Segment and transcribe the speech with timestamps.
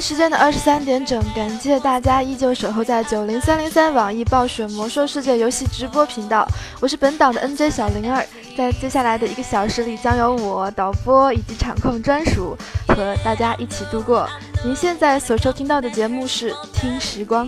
[0.00, 6.46] 时间的二十三点整，感谢大家依旧守候在九零三零三网易暴雪魔兽世界游戏直播频道。
[6.80, 8.24] 我是本档的 NJ 小灵儿，
[8.56, 12.56] 在接下来的一个小时里，将由我导播以及场控专属
[12.88, 14.28] 和大家一起度过。
[14.64, 17.46] 您现在所收听到的节目是《听时光》。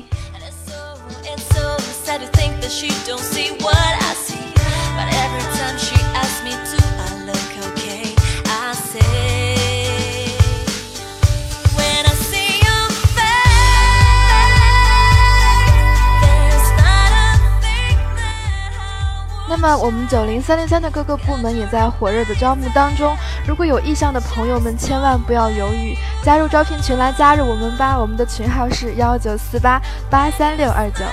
[19.61, 23.17] 那么，我们九零三零三的各个部门也在火热的招募当中。
[23.45, 27.98] 如果有意向的朋友们，千万不要犹豫，加入招聘群来加入我们吧。
[27.98, 31.05] 我们的群号是幺九四八八三六二九。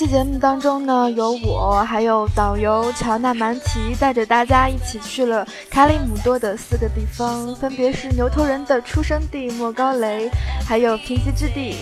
[0.00, 10.30] 这期节目当中呢，有我，还有导游乔纳曼提，带着大家一起去了卡里姆多的四个地方，分别是牛头人的出生地莫高雷，
[10.66, 11.76] 还有贫瘠之地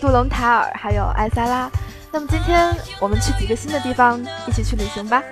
[0.00, 1.70] 杜隆塔尔，还有艾萨拉。
[2.10, 5.22] 那么今天我们去几个新的地方，一起去旅行吧。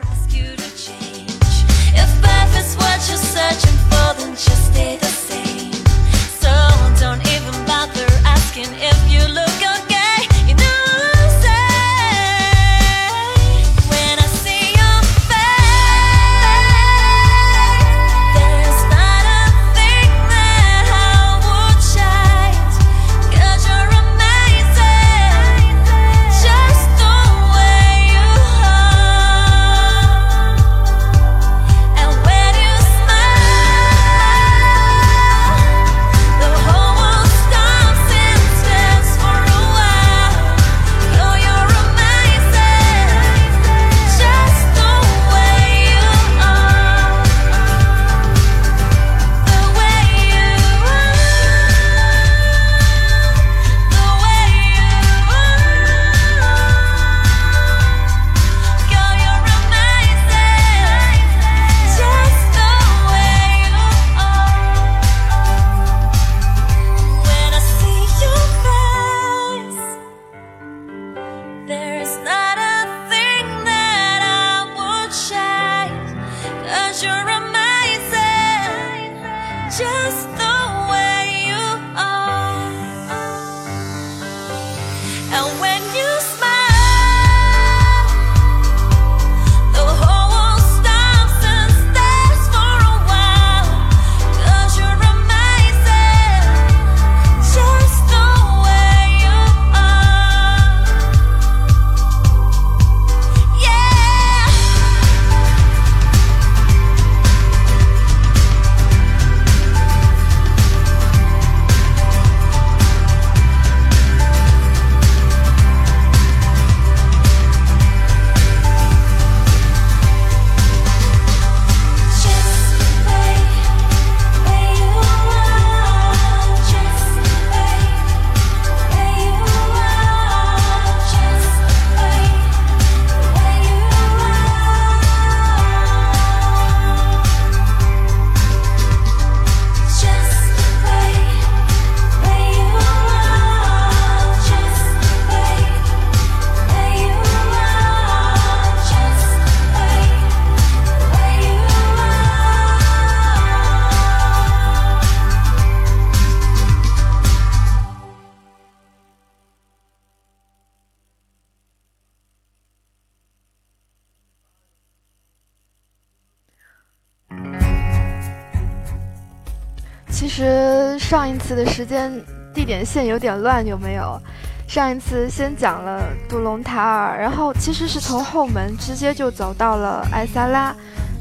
[171.63, 172.11] 的时间
[172.55, 174.19] 地点线有点乱，有没有？
[174.67, 180.75] 上一次先讲了杜隆塔尔，然后其实是从后门直接就走到了艾萨拉，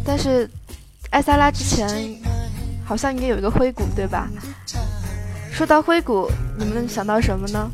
[0.06, 0.50] 但是
[1.10, 1.90] 艾萨拉之前
[2.86, 4.30] 好像应该有一个灰谷，对吧？
[5.52, 7.72] 说到灰谷，你们能想到什么呢？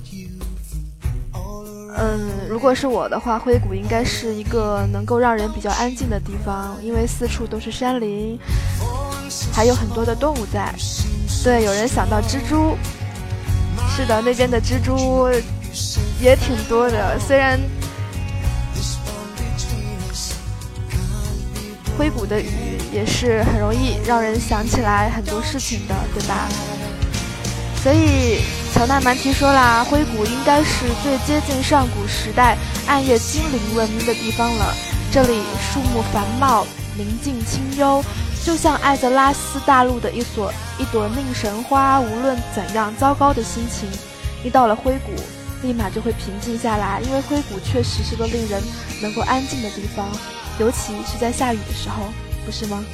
[1.98, 8.40] 嗯，如果是我的话，灰谷应该是一个能够让人比较安静的地方，因为四处都是山林，
[9.54, 10.74] 还有很多的动物在。
[11.46, 12.76] 对，有人想到蜘蛛，
[13.96, 15.30] 是的，那边的蜘蛛
[16.20, 17.20] 也挺多的。
[17.20, 17.60] 虽然
[21.96, 22.50] 灰谷的雨
[22.92, 26.50] 也是很容易让人想起来很多事情的，对吧？
[27.84, 28.42] 所以
[28.74, 32.58] 乔纳曼提说啦，灰谷应该是最接近上古时代
[32.88, 34.74] 暗夜精灵文明的地方了。
[35.12, 36.66] 这里树木繁茂，
[36.98, 38.04] 宁静清幽，
[38.46, 42.00] 就像艾泽拉斯大陆的一所一朵宁神花。
[42.00, 43.90] 无论怎样糟糕的心情，
[44.44, 45.12] 一到了灰谷，
[45.64, 48.62] 立马就会平静下来，因为灰谷确实是个令人
[49.02, 50.06] 能够安静的地方。
[50.60, 52.04] 尤其是在下雨的时候，
[52.46, 52.86] 不是吗？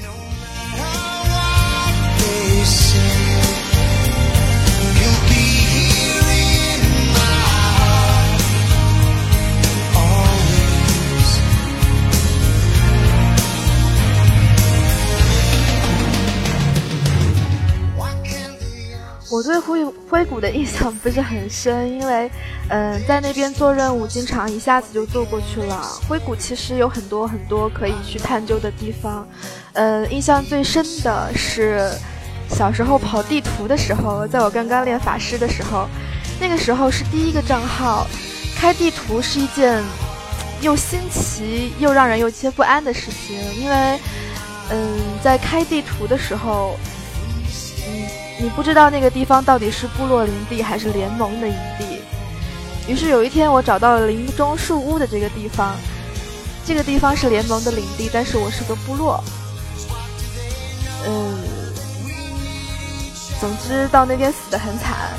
[19.32, 22.30] 我对灰灰谷的印象不是很深，因为，
[22.68, 25.82] 嗯，在那边做任务，经常一下子就做过去了。
[26.10, 29.26] 灰谷其实有很多很多可以去探究的地方，
[29.72, 31.90] 嗯，印象最深的是
[32.50, 35.88] 小时候跑地图的时候，在我刚刚练法师的时候，
[36.38, 38.06] 那个时候是第一个账号，
[38.58, 39.82] 开地图是一件
[40.60, 43.98] 又新奇又让人有些不安的事情，因为，
[44.72, 46.76] 嗯，在开地图的时候。
[47.88, 48.08] 嗯
[48.42, 52.02] 你不知道那个地方到底是部落领地还是联盟的营地。
[52.88, 55.76] 于是有一天，我找到了林中树屋的这个地方。
[56.66, 59.24] 这个地方是联盟的领地，但是我是个部落。
[61.06, 61.38] 嗯，
[63.40, 65.12] 总之到那边死的很惨。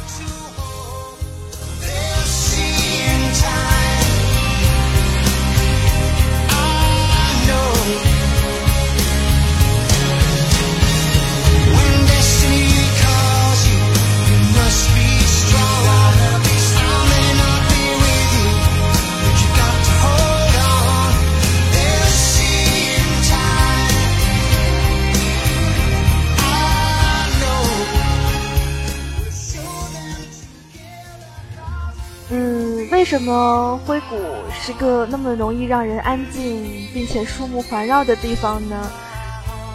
[33.02, 34.16] 为什么硅谷
[34.52, 38.80] 是个那么容易让人安静并且树木环绕的地方呢？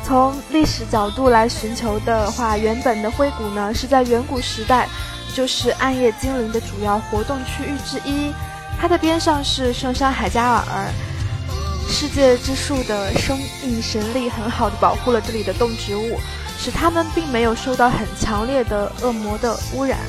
[0.01, 4.87] 从历史角度来寻求的话，原本的硅谷呢是在远古时代
[5.35, 8.31] 就是暗夜精灵的主要活动区域之一。
[8.79, 10.87] 它的边上是圣山海加尔，
[11.89, 16.17] 世界之树的生命神力很好的保护了这里的动植物，
[16.57, 19.99] 使它们并没有受到很强烈的恶魔的污染。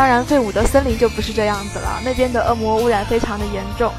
[0.00, 3.92] 当然，废伍的森林就不是这样子了，那边的恶魔污染非常的严重。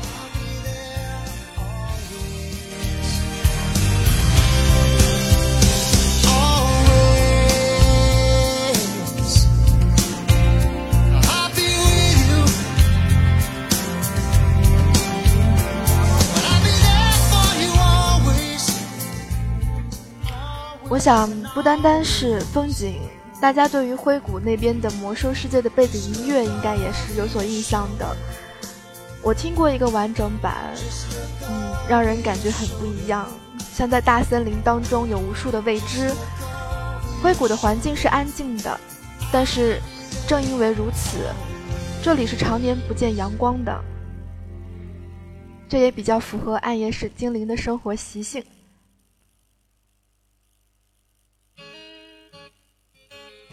[20.89, 22.99] 我想，不单单是风景。
[23.41, 28.15] 大家对于灰谷那边的魔兽世界的背景音乐应该也是有所印象的。
[29.23, 30.71] 我听过一个完整版，
[31.49, 33.27] 嗯，让人感觉很不一样，
[33.73, 36.13] 像在大森林当中有无数的未知。
[37.23, 38.79] 灰谷的环境是安静的，
[39.31, 39.81] 但是
[40.27, 41.17] 正因为如此，
[42.03, 43.83] 这里是常年不见阳光的，
[45.67, 48.43] 这也比较符合暗夜使精灵的生活习性。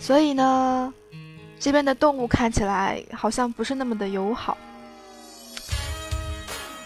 [0.00, 0.92] 所以呢，
[1.58, 4.56] 这边的动物看起来好像不是那么的友好，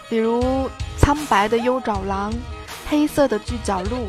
[0.09, 2.33] 比如苍白的优爪狼、
[2.89, 4.07] 黑色的巨角鹿，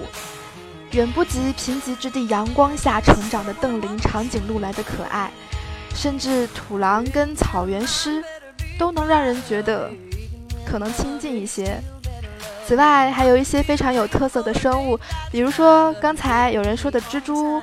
[0.93, 5.31] 远不及贫瘠之地阳光下成长的邓林长颈鹿来的可爱，
[5.95, 8.25] 甚至土狼跟草原狮
[8.79, 9.91] 都能让人觉得
[10.67, 11.79] 可能亲近一些。
[12.67, 14.99] 此外，还有一些非常有特色的生物，
[15.31, 17.63] 比如说刚才有人说的蜘蛛。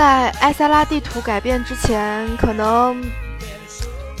[0.00, 3.04] 在艾萨拉地图改变之前，可能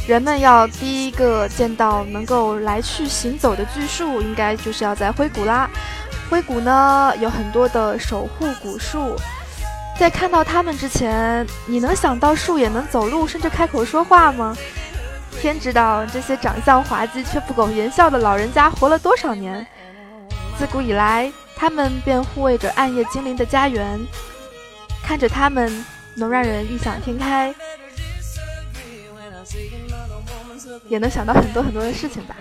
[0.06, 5.70] 人们要第一个见到能够来去行走的巨树，应该就是要在灰谷啦。
[6.28, 9.16] 灰谷呢有很多的守护古树，
[9.98, 14.54] 在看到它们之前，你能想到树也能走路，甚至开口说话吗？
[15.40, 19.66] 天知道这些长相滑稽却不苟言笑的老人家活了多少年。
[20.58, 23.98] 自古以来，他们便护卫着暗夜精灵的家园。
[25.10, 27.52] 看着他们，能让人异想天开，
[30.88, 32.36] 也能想到很多很多的事情吧。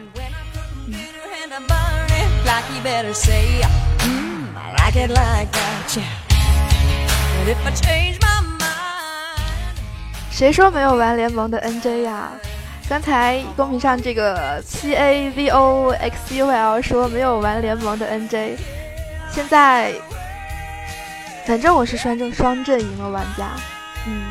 [10.29, 12.29] 谁说没有玩联盟的 NJ 呀？
[12.87, 18.57] 刚才公屏上这个七 A V O X U L 说没有玩联盟的 NJ，
[19.31, 19.91] 现在
[21.49, 23.49] 反正我是双阵双阵营的玩家，
[24.05, 24.21] 嗯。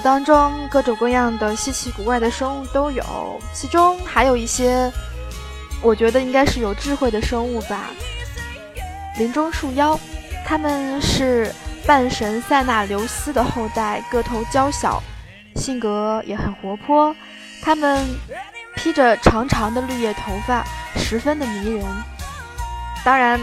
[0.00, 4.90] 当中各种各样的稀奇古怪的生物都有，其中还有一些，
[5.82, 7.90] 我觉得应该是有智慧的生物吧。
[9.18, 9.98] 林中树妖，
[10.46, 11.52] 他们是
[11.86, 15.02] 半神塞纳留斯的后代，个头娇小，
[15.56, 17.14] 性格也很活泼。
[17.62, 18.06] 他们
[18.76, 20.64] 披着长长的绿叶头发，
[20.96, 21.84] 十分的迷人。
[23.04, 23.38] 当然，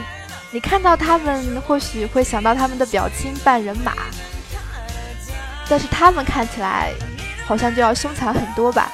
[0.51, 3.93] 你看到他们，或许会想到他们的表亲半人马。
[5.69, 6.93] 但是他们看起来
[7.45, 8.91] 好像就要凶残很多吧。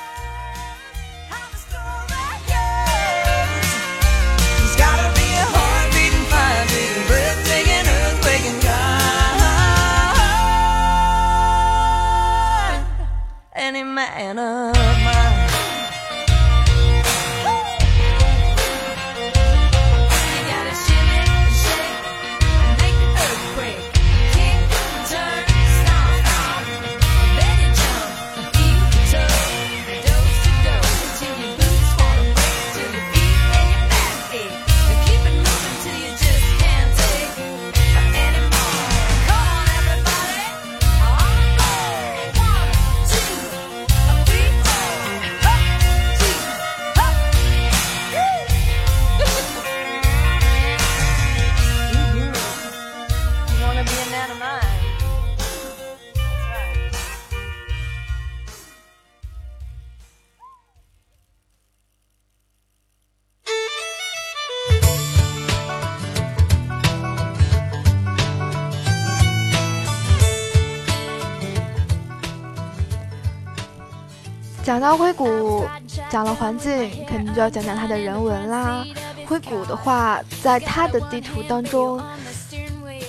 [74.64, 75.68] 讲到灰谷，
[76.10, 78.86] 讲了环境，肯定就要讲讲它的人文啦。
[79.28, 82.02] 灰谷的话，在它的地图当中，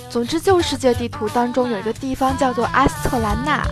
[0.09, 3.65] 总之旧世界地图当中有一个地方叫做阿斯特兰纳，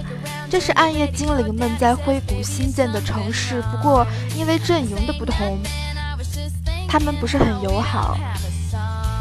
[0.50, 3.62] 这是暗夜精灵们在灰谷新建的城市。
[3.64, 5.60] 不过因为阵营的不同，
[6.88, 8.18] 他们不是很友好。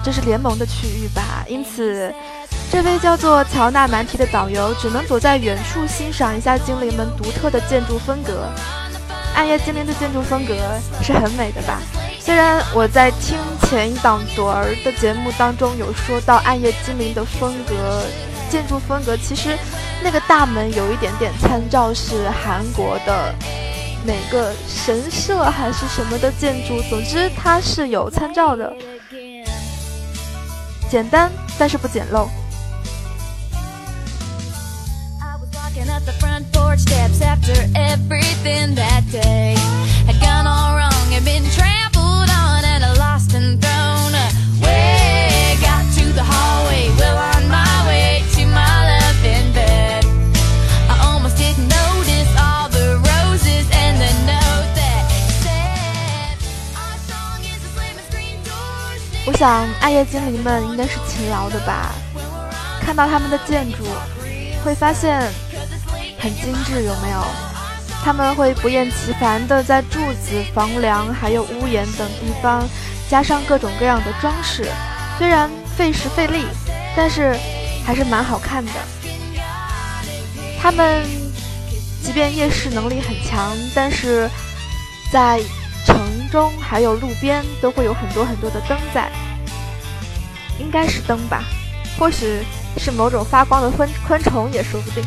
[0.05, 1.45] 这是联盟的区域吧？
[1.49, 2.15] 因此。
[2.73, 8.49] 这位叫做乔纳蛮提的导游只能躲在远处欣赏一下精灵们独特的建筑风格。
[9.35, 10.55] 暗夜精灵的建筑风格
[11.03, 11.83] 是很美的吧？
[12.19, 13.37] 虽然我在听
[13.69, 18.05] 前一档朵儿的节目当中有说到暗夜精灵的风格，
[18.49, 19.55] 建筑风格其实
[20.03, 23.35] 那个大门有一点点参照是韩国的
[24.07, 28.73] 哪个神社还是什么的建筑，总之它是有参照的，
[30.91, 32.27] 简单但是不简陋。
[35.90, 39.56] at the front porch steps after everything that day
[40.06, 45.58] had gone all wrong and been trampled on and lost and thrown away.
[45.62, 50.06] Got to the hallway, well on my way to my love in bed.
[50.90, 55.04] I almost didn't notice all the roses and the note that
[55.42, 56.38] said
[56.78, 59.26] Our song is a slamming screen door.
[59.26, 61.92] 我想，暗夜精灵们应该是勤劳的吧？
[62.82, 63.84] 看到他们的建筑，
[64.64, 65.22] 会发现
[66.23, 67.21] 很精致，有没有？
[68.05, 72.63] 他们会不厌其烦地在柱子、房梁还有屋檐等地方
[73.09, 74.71] 加上各种各样的装饰，
[75.19, 76.47] 虽然费时费力，
[76.97, 77.37] 但是
[77.85, 78.73] 还是蛮好看的。
[80.61, 81.03] 他们
[82.05, 84.31] 即便夜视能力很强，但是
[85.13, 85.41] 在
[85.85, 85.97] 城
[86.31, 89.11] 中还有路边都会有很多很多的灯在，
[90.61, 91.43] 应该是灯吧，
[91.99, 92.45] 或许
[92.79, 95.05] 是某种发光的昆昆虫也说不定。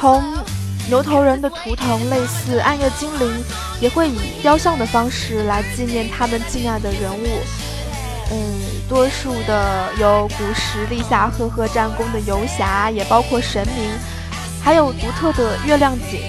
[0.00, 0.22] 同
[0.88, 3.44] 牛头人的图腾类似，暗夜精灵
[3.80, 7.67] 也会以雕像的方式来纪念他们敬爱的人物。
[8.30, 13.90] 嗯，多数的有古时立下赫赫战功的游侠，也包括神明，
[14.62, 16.20] 还有独特的月亮井。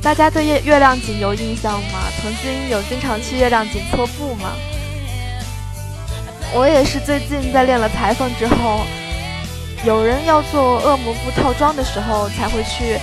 [0.00, 1.98] 大家对月月亮井有印象吗？
[2.22, 4.52] 曾经有经常去月亮井搓布吗？
[6.54, 8.80] 我也是最近在练了裁缝之后，
[9.84, 12.98] 有人要做恶魔布套装的时候，才会去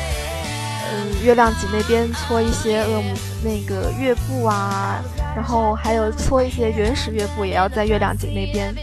[0.91, 3.13] 嗯月亮井那边搓一些恶魔
[3.43, 5.01] 那个月布啊。
[5.35, 8.73] 然后还有搓一些原始月布，也要在月亮井那边。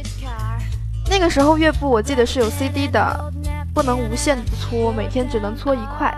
[1.09, 3.33] 那个时候月布我记得是有 CD 的，
[3.75, 6.15] 不能无限搓，每天只能搓一块。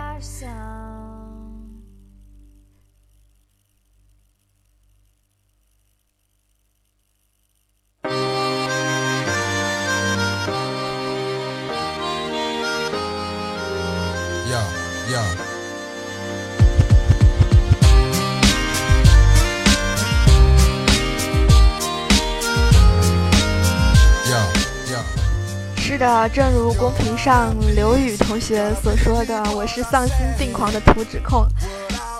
[26.85, 31.43] 公屏上刘宇同学所说的，我是丧心病狂的图纸控。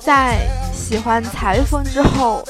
[0.01, 0.39] 在
[0.73, 2.43] 喜欢裁缝之后，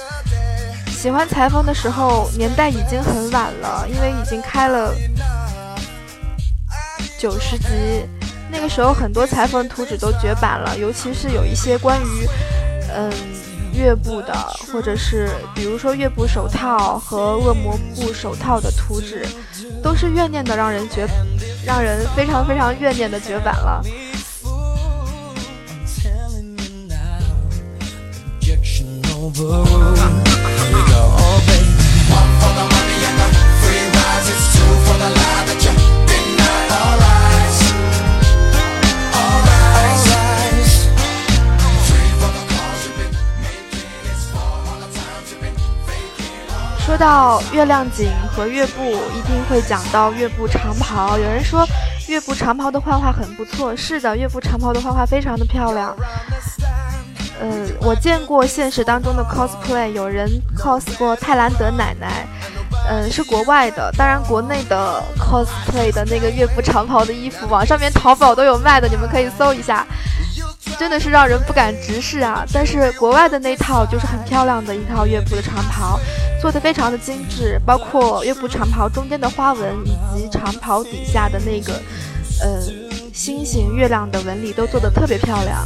[0.88, 4.96] 喜欢裁缝的时候，年代已经很晚了，因为已经开了
[7.20, 7.68] 九十级。
[8.50, 12.30] 那个时候，很多裁缝图纸都绝版了，尤其是有一些关于
[12.96, 13.12] 嗯
[13.76, 14.34] 乐部的，
[14.72, 19.26] 或者是比如说乐部手套和恶魔布手套的图纸。
[19.84, 21.08] 都是怨念的，让人绝，
[21.64, 23.84] 让人非常非常怨念的绝版了。
[46.86, 51.18] 说到月亮井和月步，一定会讲到月步长袍。
[51.18, 51.66] 有人说
[52.08, 55.96] 月步长袍的画画很不错，是的，月步长袍的画画非常的漂亮。
[57.42, 57.50] 呃，
[57.82, 62.28] 我见过现实当中的 cosplay，有人 cos 过泰兰德奶奶，
[62.88, 63.92] 嗯，是国外的。
[63.98, 69.84] 当然，国内的 cosplay 的那个月步长袍的衣服，网上面淘宝都有卖的，你们可以搜一下。
[70.78, 72.46] 真的是让人不敢直视啊！
[72.54, 76.00] 但是国外的那套就是很漂亮的一套乐部的长袍，
[76.42, 81.74] 做的非常的精致，包括乐部长袍中间的花纹以及长袍底下的那个，
[82.42, 82.62] 呃，
[83.14, 85.66] 星星、月亮的纹理都做的特别漂亮。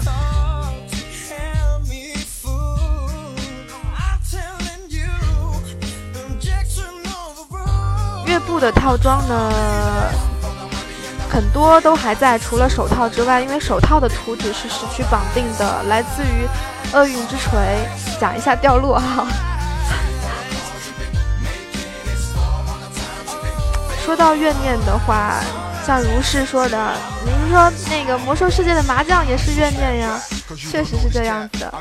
[8.27, 10.28] 乐部的套装呢？
[11.29, 16.47] 很多都还在，除了手套之外，因为手套的图纸是时区绑定的，来自于
[16.91, 17.87] 厄运之锤。
[18.19, 19.27] 讲一下掉落哈。
[24.03, 25.35] 说到怨念的话，
[25.85, 30.19] 像如是说的，您说那个魔兽世界的麻将也是怨念呀，
[30.57, 31.71] 确实是这样子的。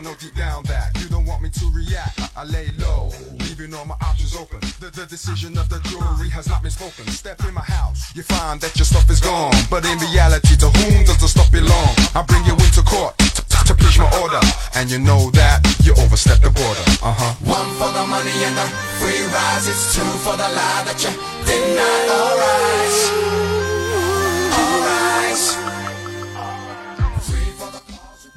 [3.58, 4.60] Leaving all my options open.
[4.78, 7.06] The, the decision of the jury has not been spoken.
[7.08, 9.52] Step in my house, you find that your stuff is gone.
[9.70, 11.94] But in reality, to whom does the stuff belong?
[12.14, 14.40] I bring you into court to, push my order.
[14.74, 16.86] And you know that you overstepped the border.
[17.02, 17.34] Uh huh.
[17.44, 18.66] One for the money and the
[19.02, 19.66] free rise.
[19.66, 21.10] It's two for the lie that you
[21.44, 22.08] denied.
[22.08, 23.27] Alright.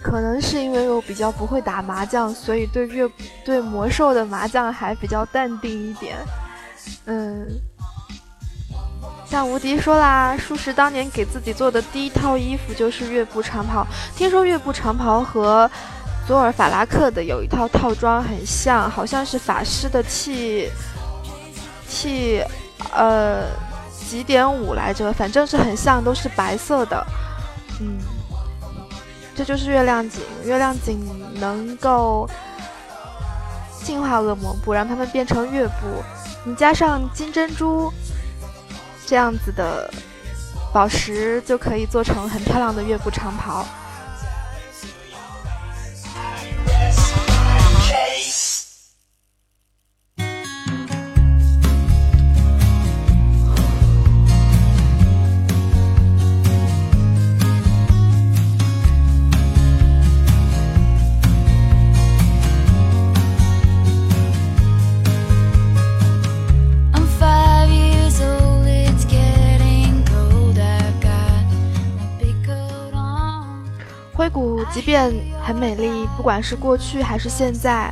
[0.01, 3.07] 可能是因为我比较不会打麻将，所以对月
[3.45, 6.17] 对魔兽的麻将还比较淡定一点。
[7.05, 7.47] 嗯，
[9.25, 13.85] 像无敌说啦，舒适当年给自己做的第一套衣服就是月部长袍。
[14.15, 15.69] 听说月部长袍和
[16.27, 20.69] 佐尔法拉克的有一套套装很像，好像是法师的气
[21.87, 22.43] 气
[22.93, 23.43] 呃
[24.09, 27.05] 几点五来着，反正是很像，都是白色的。
[27.79, 27.99] 嗯。
[29.41, 31.03] 这就是月亮井，月亮井
[31.39, 32.29] 能够
[33.83, 35.73] 净化恶魔布，让它们变成月布。
[36.45, 37.91] 你加上金珍珠
[39.07, 39.91] 这样子的
[40.71, 43.65] 宝石，就可以做成很漂亮的月布长袍。
[74.21, 75.11] 灰谷即便
[75.43, 77.91] 很美丽，不管是过去还是现在，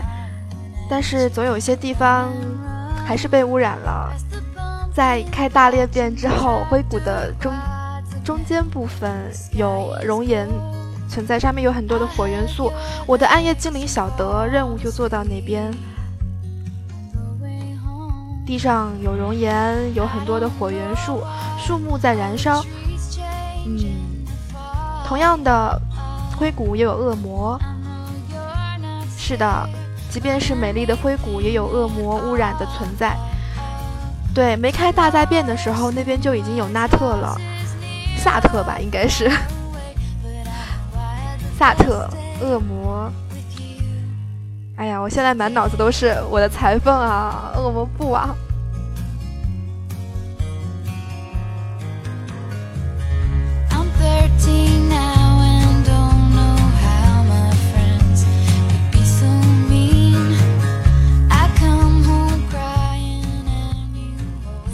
[0.87, 2.29] 但是总有一些地方
[3.03, 4.13] 还是被污染了。
[4.93, 7.51] 在开大裂变之后，灰谷的中
[8.23, 9.11] 中间部分
[9.53, 10.47] 有熔岩
[11.09, 12.71] 存在，上面有很多的火元素。
[13.07, 15.73] 我的暗夜精灵小德任务就做到那边，
[18.45, 21.23] 地上有熔岩，有很多的火元素，
[21.57, 22.63] 树木在燃烧。
[23.65, 23.79] 嗯，
[25.07, 25.81] 同样的，
[26.39, 27.59] 灰谷也有恶魔。
[29.17, 29.69] 是的，
[30.09, 33.17] 即便是美丽的灰谷，也有恶魔污染的存在。
[34.33, 37.35] 对，没开大灾变的时候，那边就已经有纳特了，
[38.17, 39.29] 萨特吧，应该是
[41.59, 42.09] 萨特
[42.41, 43.11] 恶魔。
[44.77, 48.33] 哎呀，我现在满脑子都是我的裁缝啊，恶魔布啊。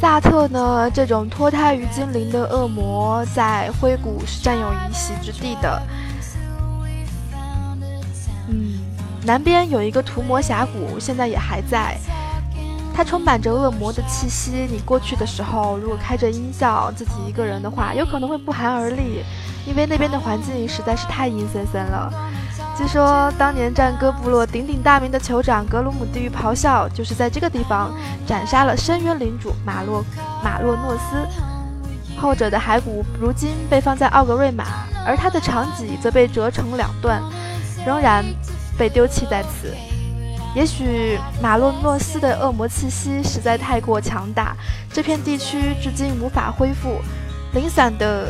[0.05, 0.87] 萨特呢？
[0.91, 5.81] 这种脱胎于精灵的恶魔，在灰谷是占有一席之地的。
[8.47, 8.81] 嗯，
[9.23, 11.97] 南边有一个屠魔峡谷，现在也还在。
[12.93, 14.67] 它充满着恶魔的气息。
[14.71, 19.23] 你过去的时候，如果开着音效，自己一个人的话，有可能会不寒而栗，
[19.65, 22.13] 因为那边的环境实在是太阴森森了。
[22.77, 27.93] 据说当年战歌部落鼎鼎大名的酋长格鲁姆地狱咆哮，就是在这个地方
[28.27, 30.03] 斩杀了深渊领主马洛
[30.43, 31.25] 马洛诺斯。
[32.17, 34.65] 后者的骸骨如今被放在奥格瑞玛，
[35.05, 37.21] 而他的长戟则被折成两段，
[37.85, 38.25] 仍然
[38.77, 39.73] 被丢弃在此。
[40.53, 44.53] 也许马洛诺斯的恶魔气息实在太过强大，
[44.91, 46.99] 这片地区至今无法恢复。
[47.53, 48.27] 零散的。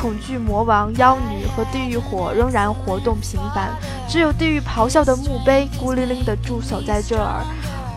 [0.00, 3.70] 恐惧魔王、妖女和地狱火仍然活动频繁，
[4.08, 7.44] 只有地狱咆哮的墓碑孤零零地驻守在这儿。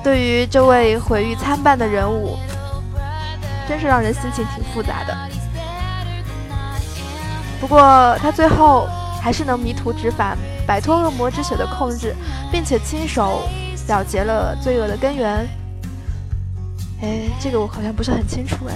[0.04, 2.38] 对于这位毁誉参半的人物，
[3.70, 5.18] 真是让人心情挺复杂的。
[7.62, 8.86] 不过他最后
[9.22, 10.38] 还是能迷途知返，
[10.68, 12.14] 摆脱恶魔之血的控制，
[12.52, 13.48] 并且亲手
[13.88, 15.48] 了结了罪恶的根源。
[17.02, 18.76] 哎，这个我好像不是很清楚哎。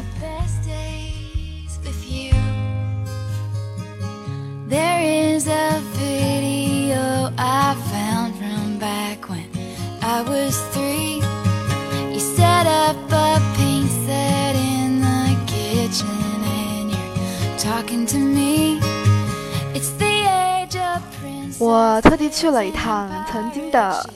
[21.59, 24.09] 我特地去了一趟曾经的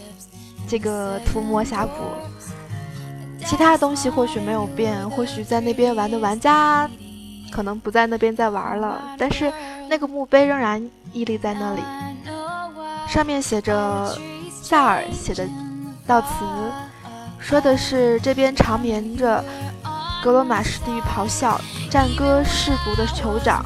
[0.68, 1.92] 这个屠魔峡谷，
[3.46, 6.90] 其他东西或许没有变，或许在那边玩的玩家
[7.52, 9.52] 可能不在那边再玩了，但是
[9.92, 11.82] 那个墓碑仍然屹立在那里，
[13.10, 14.18] 上面写着
[14.50, 15.46] 萨尔写的
[16.08, 16.46] 悼词，
[17.38, 19.44] 说的是这边长眠着
[20.24, 23.66] 格罗马什地狱咆哮战歌氏族的酋长。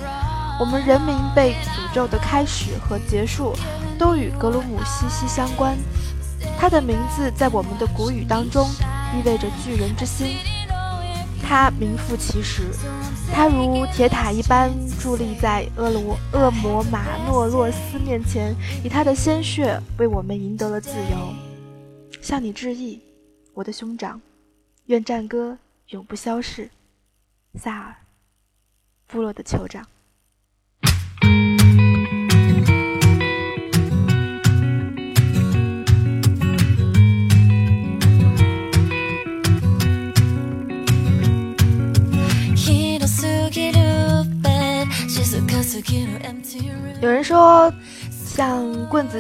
[0.59, 3.53] 我们人民被诅咒的开始和结束，
[3.99, 5.77] 都与格鲁姆息息相关。
[6.59, 8.67] 他的名字在我们的古语当中，
[9.13, 10.37] 意味着巨人之心。
[11.47, 12.63] 他名副其实，
[13.31, 21.33] 他如铁塔一般伫立在恶罗恶魔马诺洛斯面前，以他的鲜血为我们赢得了自由。
[22.19, 22.99] 向你致意，
[23.53, 24.19] 我的兄长。
[24.87, 25.57] 愿战歌
[25.89, 26.69] 永不消逝。
[27.53, 27.95] 萨尔，
[29.05, 29.85] 部落的酋长。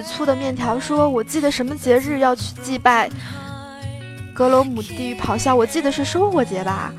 [0.05, 3.09] 粗的面条说：“我记得什么节日要去祭拜
[4.33, 5.55] 格罗姆地狱咆哮？
[5.55, 6.93] 我记得是收获节吧？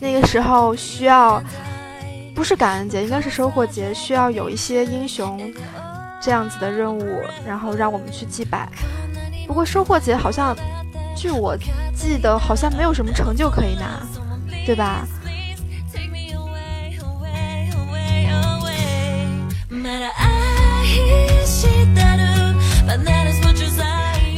[0.00, 1.42] 那个时候需要，
[2.34, 5.52] 不是感恩节，应该是收获节，需要有一些英雄
[6.20, 8.68] 这样子的任务，然后让我们去祭拜。
[9.46, 10.56] 不过收获节好像，
[11.16, 11.56] 据我
[11.96, 14.06] 记得，好像没有什么成就可以拿，
[14.66, 15.06] 对吧？”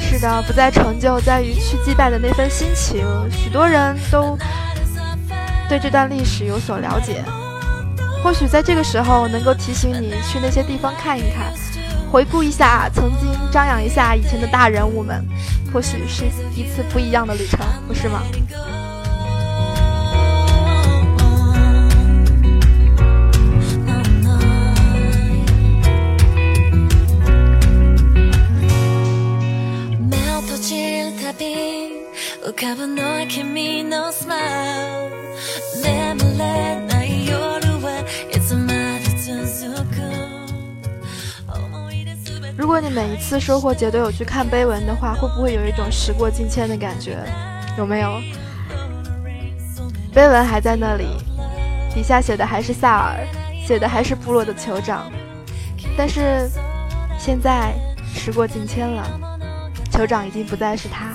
[0.01, 3.05] 是的，不在成就，在于去祭拜的那份心情。
[3.31, 4.39] 许多人都
[5.69, 7.25] 对这段历史有所了解，
[8.23, 11.53] 或许在这个时候能够提醒你去那些地方看一看，
[12.13, 15.27] 回顾一下曾经，张扬一下以前的大人物们，
[15.73, 18.23] 或许是一次不一样的旅程，不是吗？
[42.57, 47.19] 如果你每一次收获节都有去看碑文的话，会不会有一种时过境迁的感觉？
[47.79, 48.21] 有没有？
[50.13, 51.07] 碑文还在那里，
[51.95, 53.27] 底下写的还是萨尔，
[53.67, 55.11] 写的还是部落的酋长，
[55.97, 56.49] 但是
[57.19, 57.75] 现在
[58.15, 59.34] 时过境迁了，
[59.95, 61.15] 酋长已经不再是他。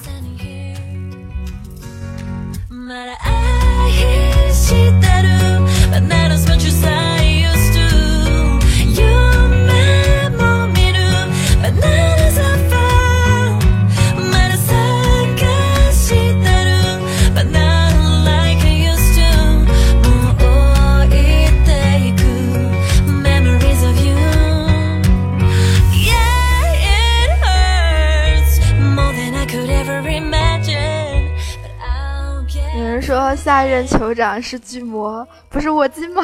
[33.39, 36.21] 下一任酋长是巨魔，不是我鸡吗？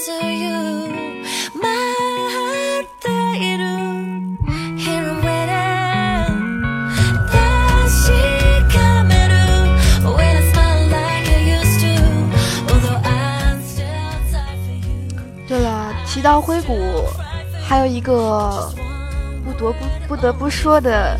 [0.00, 0.94] 提
[16.28, 16.76] 到灰谷，
[17.66, 18.70] 还有一个
[19.42, 21.18] 不得不不得不说的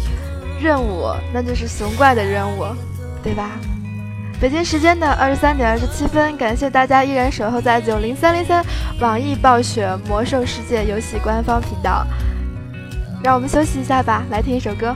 [0.61, 2.67] 任务，那就是熊怪的任务，
[3.23, 3.53] 对吧？
[4.39, 8.63] 北京时间的二十三点二十七分，感谢大家依然守候在九零三零三
[9.01, 12.07] 网易暴雪魔兽世界游戏官方频道，
[13.25, 14.95] 让我们休息一下吧，来听一首歌。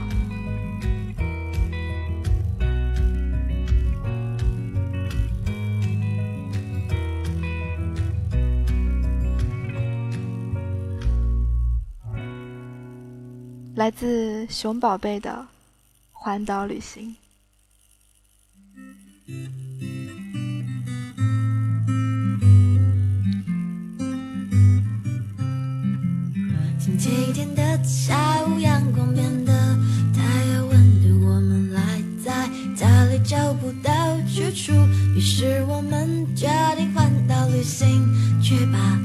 [13.75, 15.47] 来自熊宝贝的
[16.11, 17.15] 环岛旅行。
[26.77, 29.51] 星期天的下午，阳光变得
[30.13, 31.81] 太阳温度，我们赖
[32.23, 34.71] 在家里找不到去处，
[35.15, 37.89] 于是我们决定环岛旅行，
[38.39, 38.99] 去吧，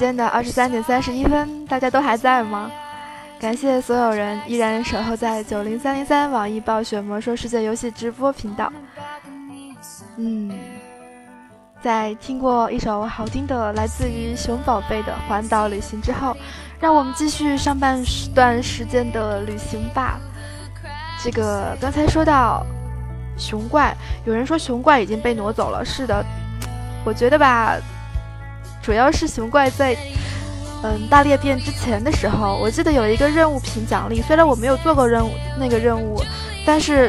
[0.00, 2.70] 间的二十三点三十一分，大家都还在吗？
[3.38, 8.72] 感谢所有人依然守候在九零三零三网易暴雪魔兽世界游戏直播频道。
[10.16, 10.50] 嗯，
[11.82, 16.34] 在听过一首好听的来自于熊宝贝的《环岛旅行》之后，
[16.80, 18.02] 让我们继续上半
[18.34, 20.18] 段时间的旅行吧。
[21.22, 22.64] 这个刚才说到
[23.36, 26.24] 熊怪，有人说熊怪已经被挪走了，是的，
[27.04, 27.76] 我觉得吧。
[28.90, 29.96] 主要是熊怪在，
[30.82, 34.20] 嗯，大裂变之前的时候，我记得有一个任务品奖励。
[34.20, 36.20] 虽然我没有做过任务那个任务，
[36.66, 37.08] 但是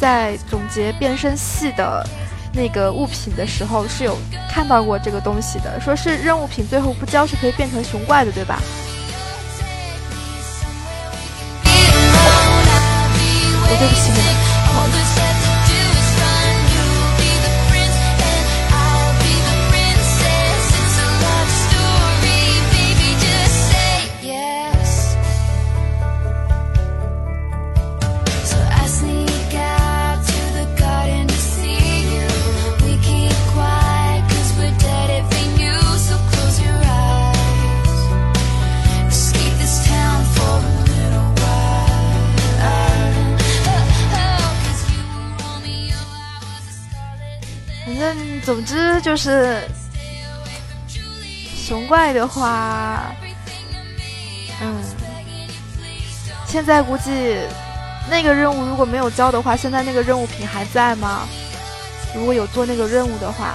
[0.00, 2.04] 在总结变身系的
[2.52, 4.18] 那个物品的时候是有
[4.50, 8.60] 看到过这个东西的，说是任务品最后不交是可以变成熊怪的，对吧？
[13.62, 14.10] 我对不起
[49.02, 49.60] 就是
[51.56, 53.12] 熊怪的话，
[54.60, 54.82] 嗯，
[56.46, 57.38] 现在估计
[58.08, 61.26] 那个任务如果没有交的话，现在那个任务品还在吗？
[62.14, 63.54] 如果有做那个任务的话。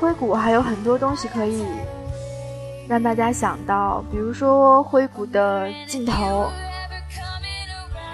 [0.00, 1.62] 灰谷还有很多东西可以
[2.88, 6.50] 让大家想到，比如说灰谷的尽头，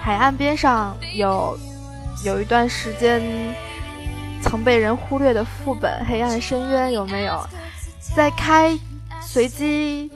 [0.01, 1.57] 海岸边上有
[2.25, 3.21] 有一段时间
[4.41, 7.41] 曾被人忽略的副本《黑暗深渊》，有没有？
[8.13, 8.77] 在开
[9.21, 10.11] 随机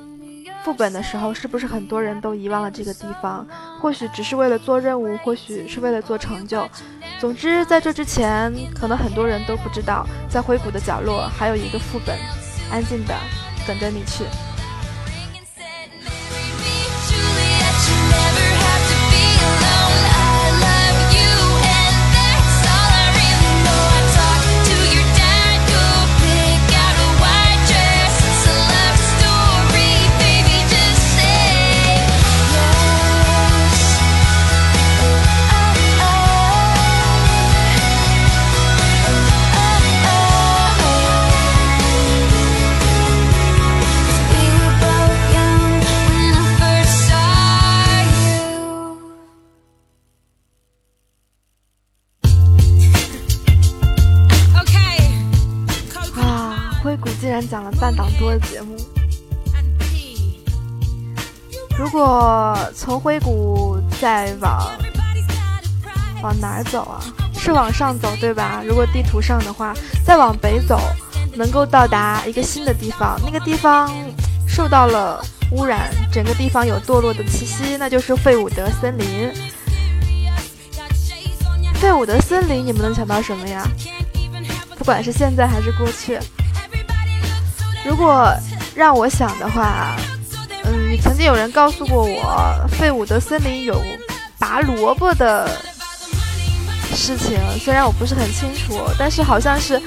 [0.63, 3.48] 副本的时候，是不是很多人都遗忘了这个地方？
[3.81, 6.67] 或许只是为了做任务，或许是为了做成就。
[7.22, 12.17] 总之，在这之前，可能很多人都不知道，在灰谷的角落还有一个副本，
[12.72, 13.15] 安静的
[13.67, 14.24] 等着你去。
[57.52, 58.77] 讲了半档多的节目，
[61.77, 64.71] 如果从灰谷再往
[66.23, 67.04] 往哪儿走啊？
[67.37, 68.63] 是往上走对吧？
[68.65, 69.75] 如果地图上的话，
[70.06, 70.79] 再往北走，
[71.35, 73.19] 能够到达一个新的地方。
[73.25, 73.91] 那个地方
[74.47, 75.21] 受到了
[75.52, 79.29] 污染，整个地方有堕落的气息，那就是费伍德森林。
[81.73, 83.67] 费伍德森林，你们能想到什么呀？
[84.77, 86.17] 不管是现在还是过去。
[87.86, 88.32] 如果
[88.75, 89.96] 让我想的话，
[90.63, 93.82] 嗯，曾经有人告诉过我，费伍德森林有
[94.38, 95.50] 拔萝卜的
[96.94, 99.82] 事情，虽然我不是很清楚，但是好像是，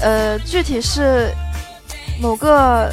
[0.00, 1.30] 呃，具体是
[2.20, 2.90] 某个，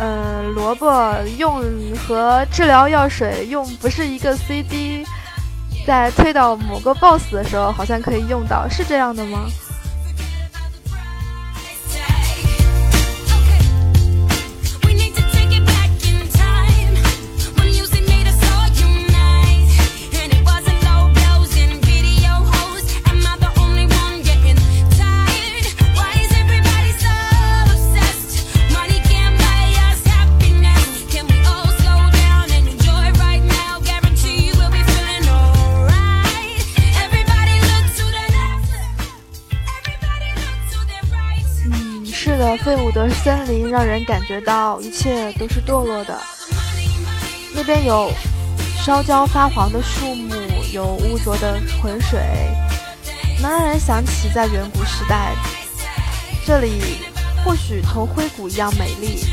[0.00, 1.62] 嗯，萝卜用
[2.06, 5.04] 和治疗药水用不是一个 CD，
[5.86, 9.46] 在推到某个 BOSS 的时候，好像可以用到，是这样的吗？
[43.24, 46.20] 森林让人感觉到一切都是堕落的。
[47.54, 48.12] 那边有
[48.84, 50.34] 烧焦发黄的树木，
[50.74, 52.20] 有污浊的浑水，
[53.40, 55.32] 能让人想起在远古时代，
[56.44, 56.98] 这里
[57.42, 59.24] 或许同灰谷一样美丽，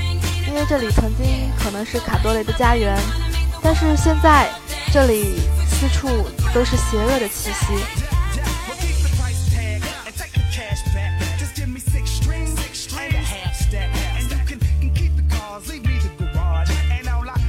[0.48, 2.98] 因为这里曾经可能是卡多雷的家园。
[3.62, 4.50] 但是现在
[4.94, 5.36] 这里
[5.70, 6.08] 四处
[6.54, 8.01] 都是邪恶的气息。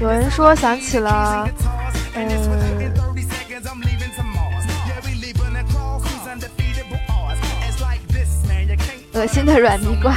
[0.02, 1.48] 有人说想起了，
[2.14, 2.28] 嗯，
[9.12, 10.12] 恶心的软泥怪。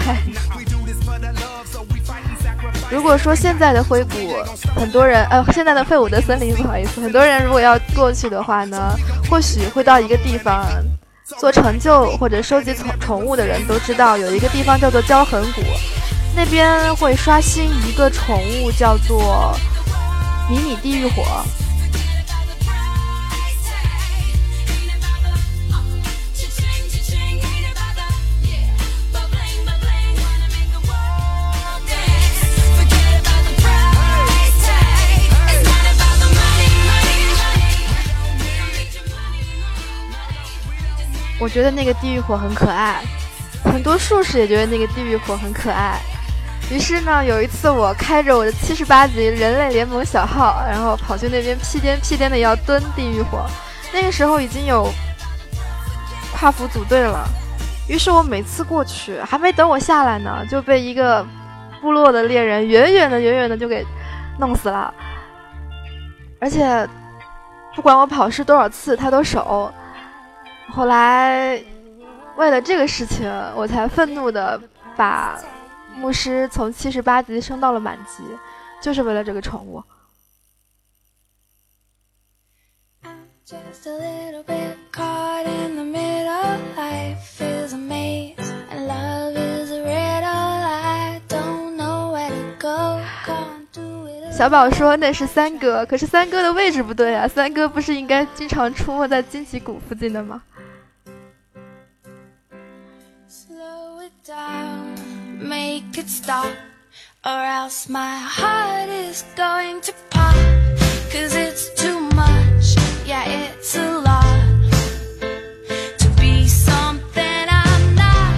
[2.90, 4.12] 如果说现在的灰谷，
[4.76, 8.96] 很多人，呃，现在的废物的森林，不好意思，很多人如果要过去的话呢，
[9.30, 10.66] 或许会到一个地方
[11.38, 15.62] 做成就或者收集宠宠物的人都知道，有一个地方叫做焦痕谷，
[16.36, 19.56] 那边会刷新一个宠物叫做。
[20.48, 21.44] 迷你地狱火。
[41.38, 43.04] 我觉得那个地狱火很可爱，
[43.64, 46.02] 很多术士也觉得那个地狱火很可爱。
[46.72, 53.46] 于是呢，有一次我开着我的七十八级人类联盟小号，然后跑去那边屁颠屁颠的要蹲地狱火。
[53.94, 54.90] 那个时候已经有
[56.34, 57.24] 跨服组队了，
[57.88, 61.24] 于是我每次过去，还没等我下来呢，就被一个
[61.82, 63.86] 部落的猎人远远的、远远的就给
[64.40, 64.92] 弄死了。
[66.40, 66.88] 而且
[67.76, 69.72] 不管我跑是多少次，他都守。
[70.72, 71.62] 后来
[72.36, 74.60] 为了这个事情，我才愤怒的
[74.98, 75.38] 把。
[75.96, 78.24] 牧师从七十八级升到了满级，
[78.82, 79.84] 就是为了这个宠物。
[94.32, 100.44] 小宝说那是三哥，可是三哥的位置不对啊，三哥不是应该经常出没在荆棘谷附近的吗
[103.30, 104.12] ？Slow it
[106.08, 106.56] stop
[107.26, 110.34] or else my heart is going to pop
[111.12, 114.42] cause it's too much yeah it's a lot
[115.98, 118.34] to be something i'm not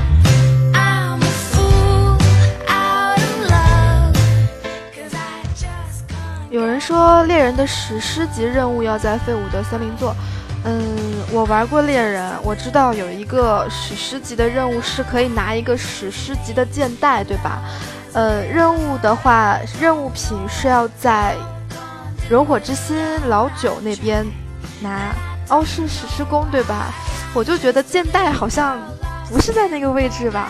[0.74, 2.18] i'm a fool
[2.68, 4.16] out of love
[4.96, 10.16] cause i just can't 有人说猎人的史诗级任务要在废伍德森林做
[10.70, 17.61] 嗯，我玩过猎人，我知道有一个史诗级的任务是可以拿一个史诗级的剑带，对吧？
[18.11, 21.38] 呃，任务的话，任务品是要在
[22.30, 22.97] 熔火之心
[23.30, 24.26] 老九那边
[24.82, 25.15] 拿。
[25.47, 26.93] 哦，是史诗弓，对吧？
[27.34, 28.78] 我就觉得剑带好像
[29.30, 30.49] 不是在那个位置吧。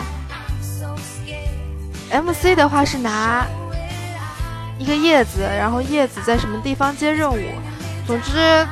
[2.10, 3.46] MC 的话是拿
[4.80, 7.38] 一个叶子，然后叶子在什么地方接任务？
[8.04, 8.66] 总之。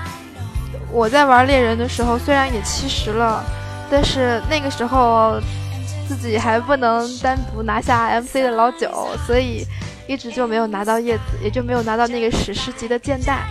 [0.91, 3.45] 我在玩猎人的时候，虽然也七十了，
[3.91, 5.41] 但是那个时候
[6.09, 9.67] 自己还不能单独拿下 MC 的老九，所以
[10.07, 13.45] 一直就没有拿到叶子，也就没有拿到那个史诗级的剑带。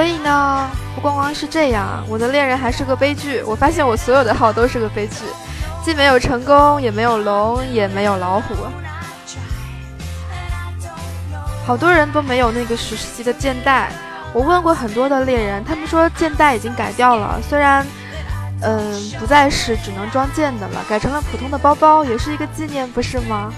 [0.00, 3.42] 所以呢，不光光是这样，我的恋人还是个悲剧。
[3.42, 5.16] 我发现我所有的号都是个悲剧，
[5.84, 8.54] 既没有成功，也没有龙，也没有老虎。
[11.66, 13.92] 好多人都没有那个史诗级的剑带。
[14.32, 17.86] 我问过很多的猎人，他们说剑带已经改掉了，虽然，
[18.62, 23.52] 嗯，不再是只能装剑的了，改成了普通的包包，也是一个纪念，不是吗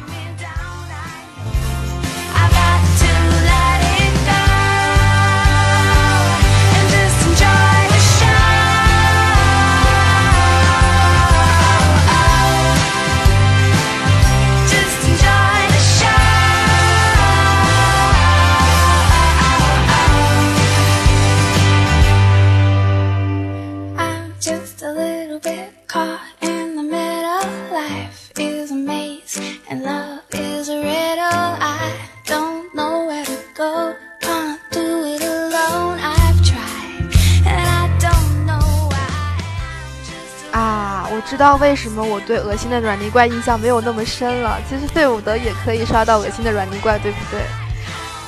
[41.62, 44.58] 为什么我对恶心的软泥怪印象没有那么深了。
[44.68, 47.40] 其实费伍德也可以刷到恶心的软泥怪，对不对？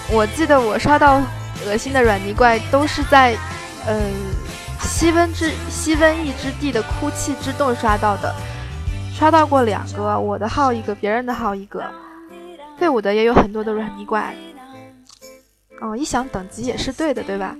[0.08, 1.20] 我记得我刷到
[1.66, 3.36] 恶心的软泥怪都是在，
[3.88, 3.98] 嗯，
[4.80, 8.32] 西温之西瘟疫之地的哭泣之洞刷到的，
[9.12, 11.82] 刷到过两个，我的号一个，别人的号一个。
[12.78, 14.32] 费伍德也有很多的软泥怪，
[15.80, 17.56] 哦，一想等级也是对的，对吧？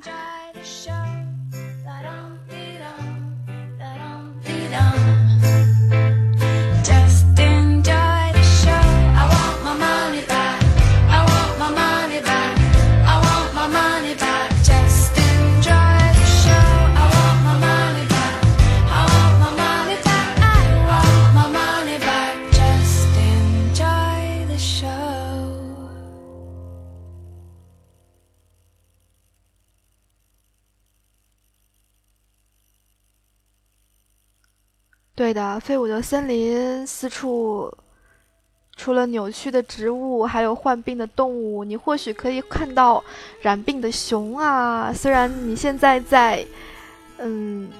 [35.17, 37.73] 对的，废物的森林四处，
[38.77, 41.63] 除了扭曲的植物，还有患病的动物。
[41.63, 43.03] 你或许可以看到
[43.41, 44.93] 染病的熊啊。
[44.93, 46.45] 虽然你现在在，
[47.19, 47.71] 嗯，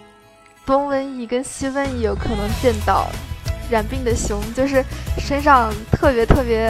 [0.65, 3.09] 东瘟疫跟西瘟疫有可能见到
[3.69, 4.85] 染病的熊，就是
[5.19, 6.65] 身上特别特别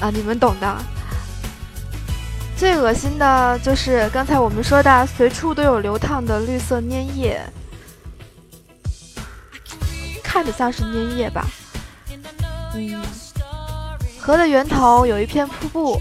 [0.00, 0.76] 啊，你们懂的。
[2.56, 7.38] 最恶心的就是刚才我们说的，随处都有流淌的绿色粘液。
[10.32, 11.44] 看着像是粘液吧，
[12.76, 13.02] 嗯，
[14.16, 16.00] 河的源头有一片瀑布，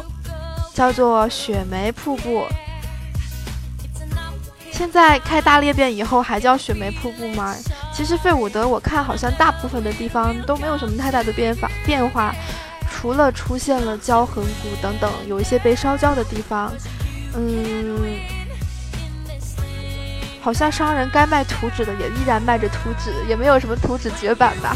[0.72, 2.46] 叫做雪梅瀑布。
[4.72, 7.56] 现在开大裂变以后还叫雪梅瀑布吗？
[7.92, 12.32] 其实费伍德我看好像大部分的地方都没有什么太大的变法变化，
[12.92, 16.72] 除了出现了焦痕谷等等有一些被烧焦的地方，
[17.36, 18.39] 嗯。
[20.50, 24.76] 好像商人该卖图纸的也依然卖着图纸，也没有什么图纸绝版吧。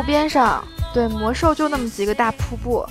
[0.00, 0.64] 边上
[0.94, 2.86] 对魔兽就那么几个大瀑布，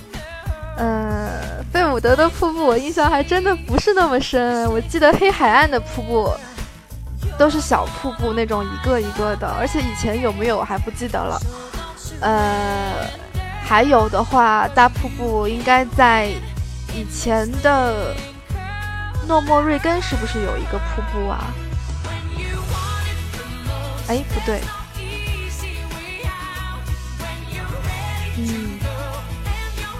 [0.76, 4.70] 嗯，费姆德的瀑布我印象还真的不是那么深。
[4.70, 6.30] 我记得黑海岸的瀑布
[7.38, 11.40] 都是小瀑布那种一个一个的，而且以前有没有还不记得了。
[12.20, 13.06] 呃，
[13.64, 16.26] 还有的话，大瀑布应该在
[16.94, 18.14] 以前的
[19.26, 21.46] 诺莫瑞根是不是有一个瀑布啊？
[24.08, 24.60] 哎，不对。
[28.38, 28.78] 嗯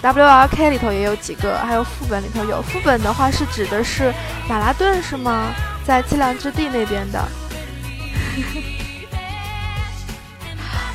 [0.00, 2.62] ，W R K 里头也有几个，还有副本里头有。
[2.62, 4.12] 副本的话是指的是
[4.48, 5.52] 马拉顿是吗？
[5.84, 7.22] 在凄凉之地那边的。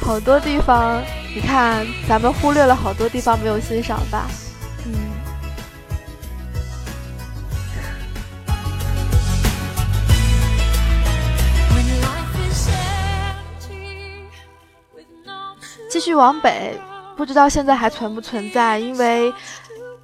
[0.01, 1.03] 好多地方，
[1.35, 4.27] 你看咱们忽略了好多地方没有欣赏吧？
[4.85, 4.93] 嗯。
[15.89, 16.79] 继续往北。
[17.17, 19.33] 不知道现在还存不存在，因为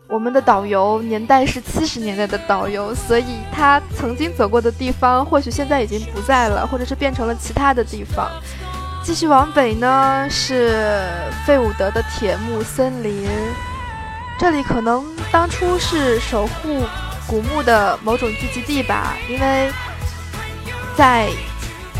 [0.07, 8.27] 我们的导游年代是七十年代的导游，所以他曾经走过的地方或许现在已经不在了，或者是变成了其他的地方。
[9.03, 11.05] 继续往北呢，是
[11.45, 13.29] 费伍德的铁木森林，
[14.39, 16.81] 这里可能当初是守护
[17.27, 19.71] 古墓的某种聚集地吧，因为
[20.95, 21.29] 在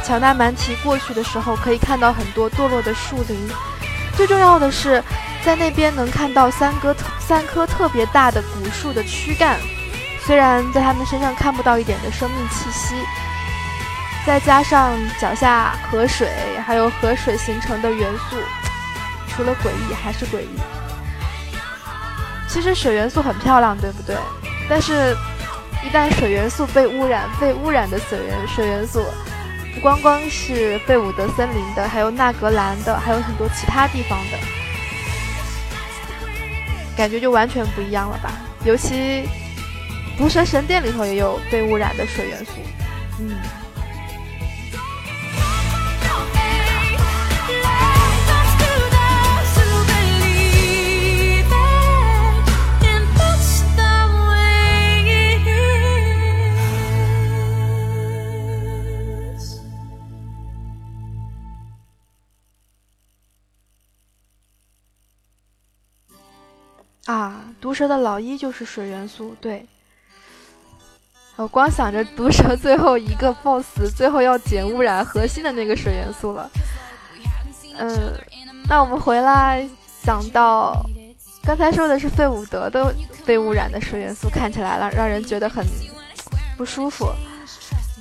[0.03, 3.37] 乔纳曼提过去的时候，可以看到很多堕落的树林。
[4.15, 5.03] 最重要的是，
[5.43, 9.57] 在那边能看到三棵特三棵特别大的古树的躯干，
[10.25, 12.95] 虽然在他们身上看不到一点的生命气息，
[14.25, 16.29] 再加上脚下河水，
[16.65, 18.37] 还有河水形成的元素，
[19.29, 20.59] 除了诡异还是诡异。
[22.47, 24.15] 其实水元素很漂亮，对不对？
[24.69, 25.17] 但是，
[25.83, 29.03] 一旦水元素被污染，被污染的水元水元素。
[29.73, 34.37] 不光光是费伍德森林的，还有纳格兰的，还有很多其他地方的，
[36.95, 38.31] 感觉就完全不一样了吧？
[38.65, 39.23] 尤其
[40.17, 42.51] 毒蛇神殿里头也有被污染的水元素，
[43.19, 43.62] 嗯。
[67.05, 69.65] 啊，毒蛇的老一就是水元素，对。
[71.35, 76.49] 我光想着毒蛇最后一个 BOSS，最后要减污染核心的那个水元素了。
[77.75, 78.13] 嗯，
[78.69, 79.67] 那我们回来
[80.03, 80.79] 想到
[81.43, 82.93] 刚才说的是费伍德的
[83.25, 85.65] 被污染的水元素，看起来了让人觉得很
[86.55, 87.11] 不舒服。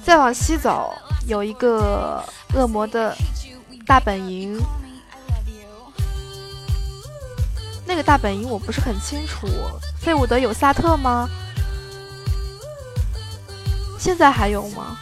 [0.05, 0.93] 再往西走，
[1.27, 2.23] 有一个
[2.55, 3.17] 恶魔的
[3.87, 4.61] 大本营。
[7.87, 9.47] 那个大本营我不是很清楚。
[10.01, 11.29] 费伍德有萨特吗？
[13.99, 14.97] 现在还有吗？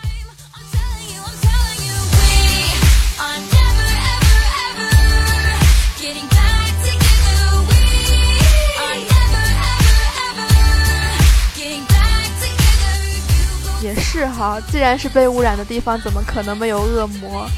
[13.83, 17.49] 也是哈，既然是被污染的地方，怎么可能没有恶魔？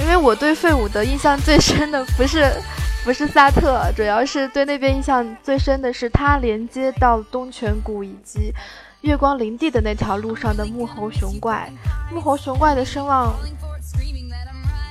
[0.00, 2.54] 因为我对费伍德印象最深的不是
[3.04, 8.52] 不是萨特，主要是对那边印象最深的是它连接到东泉谷以及
[9.00, 11.68] 月光林地的那条路上的木猴熊怪。
[12.12, 13.34] 木猴熊怪的声望，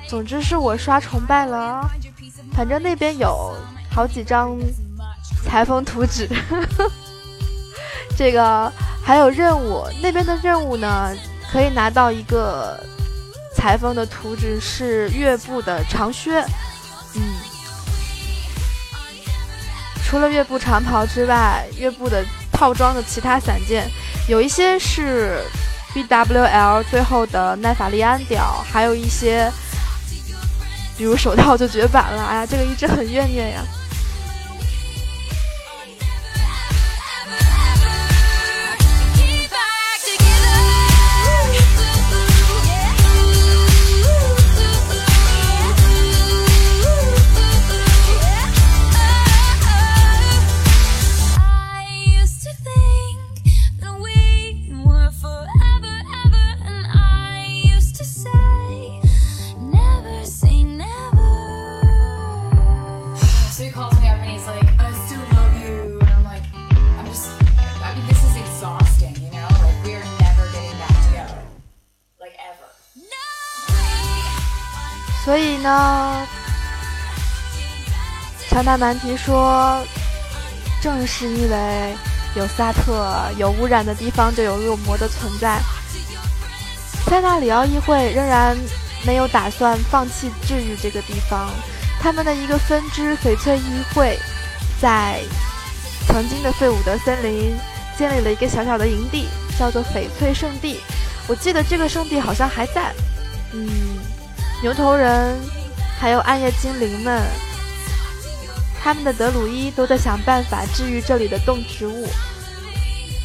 [0.07, 1.89] 总之是我刷崇拜了。
[2.53, 3.55] 反正那边有
[3.89, 4.57] 好几张
[5.45, 6.27] 裁缝图纸，
[8.17, 8.71] 这个。
[9.03, 11.11] 还有任务，那边的任务呢，
[11.51, 12.79] 可以拿到一个
[13.55, 16.39] 裁缝的图纸，是月部的长靴。
[17.15, 17.21] 嗯，
[20.11, 23.89] 除了月部长袍之外，月部的套装的其他散件，
[24.27, 25.41] 有一些是
[25.93, 29.49] B W L 最后的奈法利安屌，还有一些，
[30.97, 32.25] 比如手套就绝版了。
[32.25, 33.61] 哎呀，这个一直很怨念呀。
[75.61, 76.27] 呢，
[78.49, 79.81] 乔纳曼提说，
[80.81, 81.95] 正是因为
[82.35, 83.07] 有萨特，
[83.37, 85.59] 有污染的地方就有恶魔的存在。
[87.05, 88.57] 塞纳里奥议会仍然
[89.05, 91.49] 没有打算放弃治愈这个地方，
[91.99, 94.17] 他们的一个分支翡翠议会，
[94.81, 95.19] 在
[96.07, 97.55] 曾经的费伍德森林
[97.97, 100.81] 建立了一个小小的营地，叫做翡翠圣地。
[101.27, 102.93] 我记得这个圣地好像还在，
[103.53, 104.00] 嗯。
[104.61, 105.39] 牛头人，
[105.99, 107.19] 还有暗夜精灵们，
[108.79, 112.05] 他们的德鲁伊都在想办法治愈这里的动植物。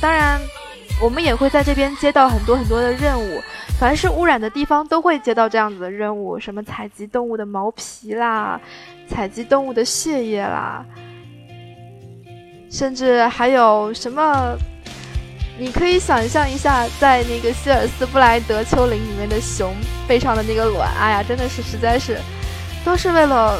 [0.00, 0.40] 当然，
[0.98, 3.42] 我们也会在这边接到很多很多的任务。
[3.78, 8.58] 凡是污染的地方，都会接到这样子的任务，什么采集动物的毛皮啦，
[9.06, 10.82] 采集动物的血液啦，
[12.70, 14.56] 甚至还有什么。
[15.58, 19.74] 你可以想象一下，在那个希尔斯布莱德丘陵里面的熊
[20.06, 22.20] 背上的那个卵，哎呀，真的是实在是，
[22.84, 23.58] 都是为了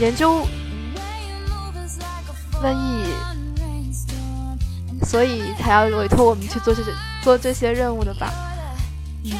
[0.00, 0.46] 研究
[2.62, 3.04] 瘟疫，
[5.04, 6.90] 所以才要委托我们去做这些
[7.22, 8.32] 做这些任务的吧。
[9.24, 9.32] 嗯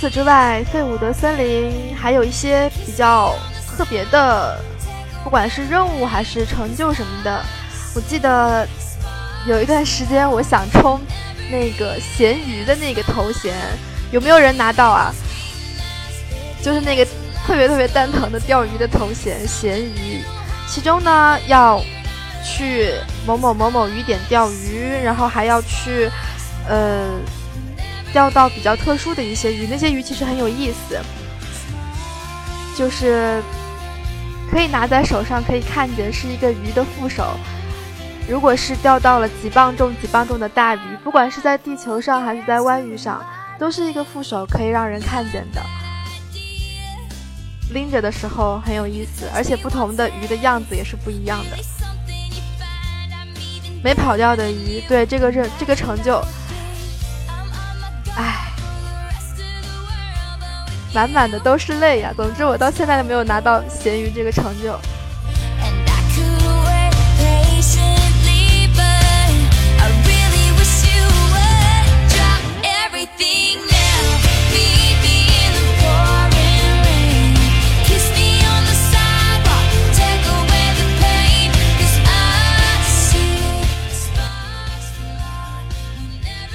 [0.00, 3.34] 此之外，费伍德森林还有一些比较
[3.76, 4.58] 特别的，
[5.22, 7.44] 不管是任务还是成就什么的。
[7.94, 8.66] 我记得
[9.46, 10.98] 有一段时间，我想冲
[11.50, 13.54] 那个咸鱼的那个头衔，
[14.10, 15.14] 有没有人拿到啊？
[16.62, 17.04] 就是那个
[17.46, 20.24] 特别特别蛋疼的钓鱼的头衔，咸鱼。
[20.66, 21.78] 其中呢，要
[22.42, 22.94] 去
[23.26, 26.10] 某某某某鱼点钓鱼，然后还要去，
[26.66, 27.20] 呃。
[28.12, 30.98] 钓到比较特殊的一些鱼，那些鱼其实很有意思，
[32.76, 33.42] 就是
[34.50, 37.36] 可以拿在手上，可以看见是一个鱼的副手。
[38.28, 43.24] 如果是钓到了几磅重、几磅重的大鱼，不管是在地球上还是在湾鱼上，
[43.58, 45.60] 都是一个副手，可以让人看见的。
[47.72, 51.56] 拎着的时候很有意思，而且不同的鱼的样子也是不一样的。
[53.82, 56.22] 没跑掉的鱼，对这个这这个成就，
[58.16, 58.52] 唉，
[60.92, 62.12] 满满的都是泪呀。
[62.16, 64.78] 总之，我到现在都没有拿到咸鱼这个成就。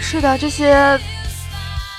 [0.07, 0.97] 是的，这些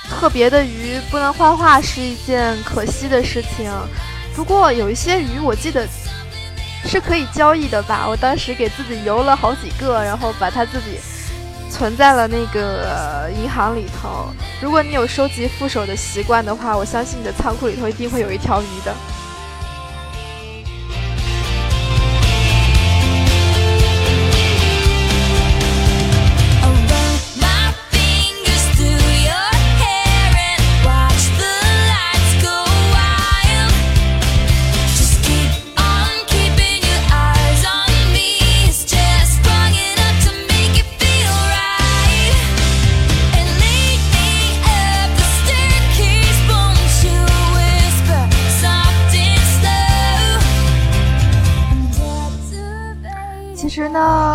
[0.09, 3.71] 特别的鱼不能画画是一件可惜的事情。
[4.35, 5.87] 不过有一些鱼，我记得
[6.85, 8.05] 是可以交易的吧？
[8.07, 10.99] 我当时给自己游了好几个，然后把它自己
[11.71, 14.27] 存在了那个银行里头。
[14.61, 18.93] 如果你有收集副手的习惯的话，我相信你的仓库里头一定会有一条鱼的。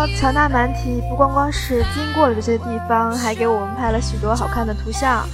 [0.07, 5.27] 乔纳曼提不光光是经过了这些地方，还给我们拍了许多好看的图像。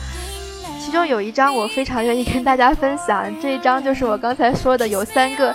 [0.80, 5.54] 其中有一张我非常愿意跟大家分享，这一张就是我刚才说的有三个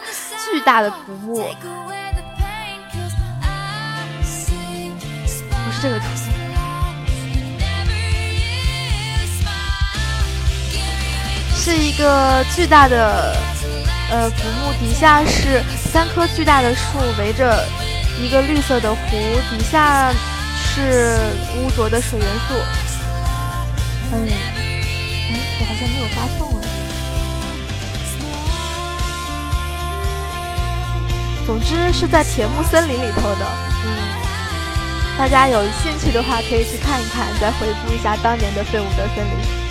[0.52, 1.44] 巨大的古墓，
[5.50, 6.04] 不是这个图，
[11.56, 13.34] 是一个巨大的
[14.10, 17.64] 呃古墓，底下是三棵巨大的树围着。
[18.20, 18.98] 一个绿色的湖，
[19.50, 20.12] 底下
[20.56, 21.16] 是
[21.56, 22.54] 污浊的水元素。
[24.12, 26.62] 嗯，哎，我好像没有发送哎。
[31.46, 33.46] 总之是在铁木森林里头的。
[33.84, 33.86] 嗯，
[35.18, 39.63] 大家有兴趣的话可以去看一看，再回顾一下当年的费伍德森林。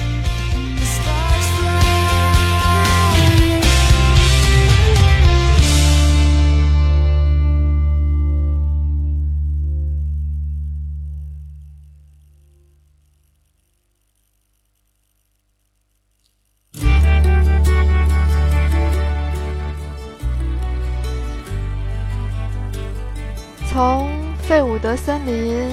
[25.06, 25.70] 森林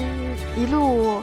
[0.57, 1.21] 一路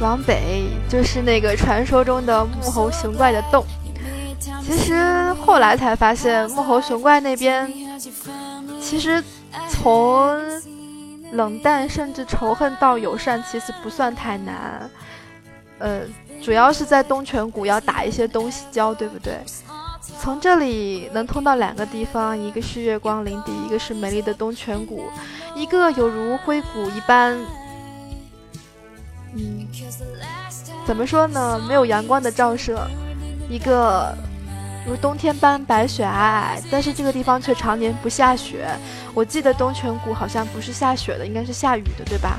[0.00, 3.64] 往北，就是那个传说中的木猴熊怪的洞。
[4.64, 7.68] 其实后来才发现，木猴熊怪那边
[8.80, 9.20] 其实
[9.68, 10.40] 从
[11.32, 14.88] 冷淡甚至仇恨到友善，其实不算太难。
[15.80, 16.02] 呃，
[16.40, 19.40] 主要是在东泉谷要打一些东西胶，对不对？
[20.22, 25.10] 从这里能通到两个地方，一个是月光林地，一个是美丽的东泉谷。
[25.56, 27.36] 一个有如灰谷一般，
[29.34, 29.66] 嗯，
[30.86, 31.60] 怎么说呢？
[31.66, 32.86] 没有阳光的照射，
[33.50, 34.16] 一个
[34.86, 38.68] 如冬天般白雪皑皑，但是这个地方却常年不下雪。
[39.12, 42.38] 我记得东泉谷好像不是下雪的，应该是下雨的，对吧？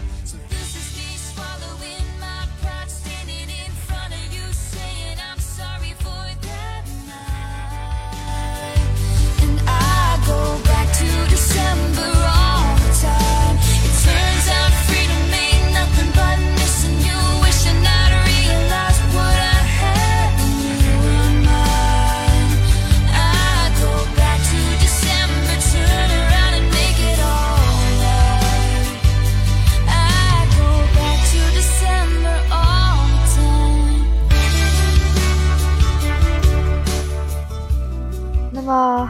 [11.76, 12.23] remember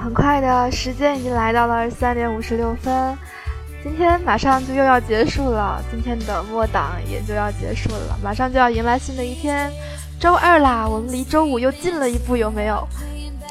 [0.02, 3.18] 很快的时间已经来到了二十三点五十六分，
[3.84, 9.72] 今天马上就又要结束了，今天的末档也就要结束了，马上就要迎来新的一天，
[10.20, 12.88] 周二啦，我们离周五又近了一步，有没有？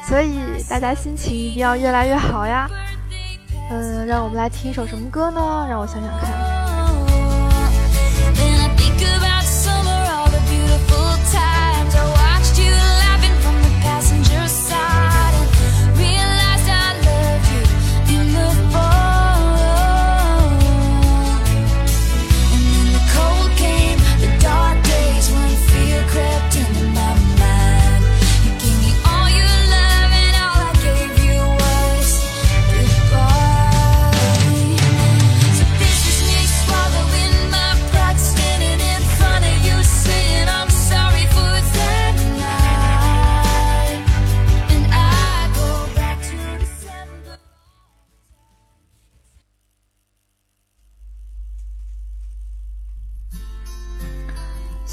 [0.07, 0.39] 所以
[0.69, 2.69] 大家心情一定要越来越好呀。
[3.71, 5.65] 嗯，让我们来听一首什么歌呢？
[5.69, 6.52] 让我想想看。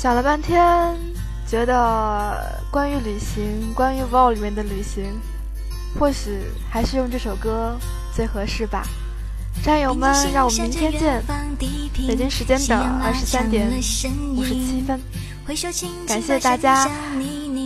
[0.00, 0.96] 想了半天，
[1.46, 5.04] 觉得关于旅行，关于 VO 里面的旅行，
[5.98, 6.40] 或许
[6.70, 7.76] 还是用这首歌
[8.16, 8.82] 最合适吧。
[9.62, 11.22] 战友们，让我们明天见。
[12.08, 13.70] 北京时间的二十三点
[14.34, 14.98] 五十七分，
[16.06, 16.88] 感谢大家，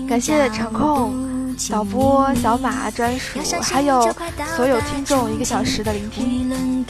[0.09, 4.12] 感谢场控、导播小马专属，还有
[4.57, 6.85] 所有听众一个小时的聆听。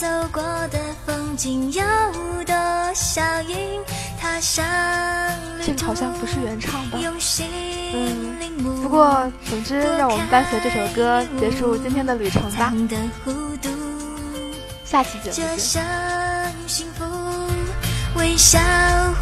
[0.00, 1.82] 走过的风景有
[2.46, 2.54] 多
[2.94, 3.58] 效应，
[4.18, 4.64] 踏上
[5.62, 6.98] 这个好像不是原唱吧？
[7.92, 8.34] 嗯，
[8.82, 12.72] 不过总之，让我们伴随这首歌结束今天的旅程吧。
[14.86, 15.30] 下期节
[16.98, 17.06] 目
[18.16, 18.58] 微笑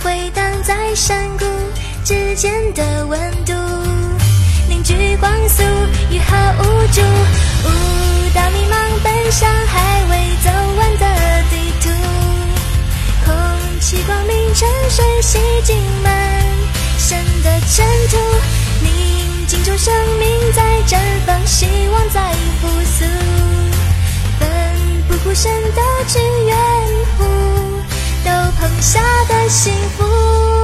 [0.00, 1.44] 回荡在山谷
[2.04, 3.52] 之间的温度，
[4.68, 6.62] 凝聚光无
[6.92, 7.00] 助。
[7.64, 7.68] 舞
[8.32, 10.50] 蹈迷茫，奔向还未走
[13.88, 16.12] 起光明，沉睡洗净满
[16.98, 18.18] 身的尘土。
[18.82, 22.20] 宁静中，生命在绽放，希望在
[22.60, 23.04] 复苏。
[24.38, 24.46] 奋
[25.08, 26.56] 不顾身的去远
[27.16, 27.24] 赴，
[28.26, 28.30] 斗
[28.60, 30.57] 篷下的幸福。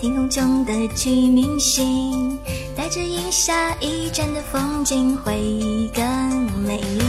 [0.00, 2.38] 天空中的居明星，
[2.74, 6.02] 带着一下一站的风景会更
[6.62, 7.04] 美丽。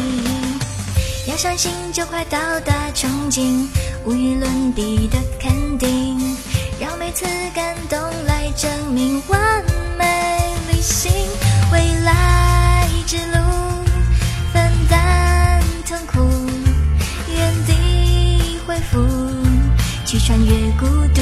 [1.25, 3.65] 要相信，就快到达憧憬，
[4.03, 6.19] 无与伦比的肯定，
[6.81, 7.23] 让每次
[7.55, 9.63] 感动来证明完
[9.97, 11.09] 美旅行。
[11.71, 13.37] 未来之路，
[14.51, 16.19] 分担痛苦，
[17.33, 18.99] 原地恢复，
[20.05, 20.85] 去穿越孤
[21.15, 21.21] 独。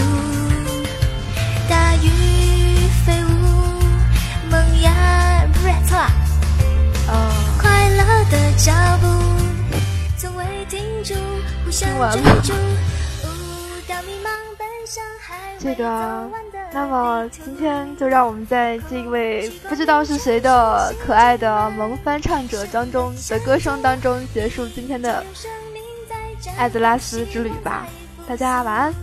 [11.71, 12.17] 听完了。
[15.57, 16.29] 这个，
[16.73, 25.23] 那么今天就让我们在这位不知道是谁的可爱的萌翻唱者当中的歌声当中结束今天的
[26.57, 27.87] 艾泽拉斯之旅吧。
[28.27, 28.93] 大家晚安。